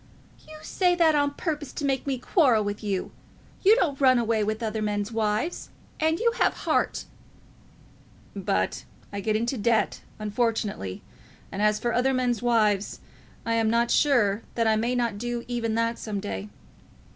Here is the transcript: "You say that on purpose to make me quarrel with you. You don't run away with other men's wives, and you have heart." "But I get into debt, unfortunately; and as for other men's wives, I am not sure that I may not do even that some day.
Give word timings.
"You 0.47 0.57
say 0.63 0.95
that 0.95 1.13
on 1.13 1.35
purpose 1.35 1.71
to 1.73 1.85
make 1.85 2.07
me 2.07 2.17
quarrel 2.17 2.63
with 2.63 2.83
you. 2.83 3.11
You 3.63 3.75
don't 3.75 4.01
run 4.01 4.17
away 4.17 4.43
with 4.43 4.63
other 4.63 4.81
men's 4.81 5.11
wives, 5.11 5.69
and 5.99 6.19
you 6.19 6.31
have 6.39 6.55
heart." 6.65 7.05
"But 8.35 8.83
I 9.13 9.19
get 9.21 9.35
into 9.35 9.59
debt, 9.59 10.01
unfortunately; 10.17 11.03
and 11.51 11.61
as 11.61 11.77
for 11.77 11.93
other 11.93 12.15
men's 12.15 12.41
wives, 12.41 12.99
I 13.45 13.53
am 13.53 13.69
not 13.69 13.91
sure 13.91 14.41
that 14.55 14.65
I 14.65 14.75
may 14.75 14.95
not 14.95 15.19
do 15.19 15.45
even 15.47 15.75
that 15.75 15.99
some 15.99 16.19
day. 16.19 16.49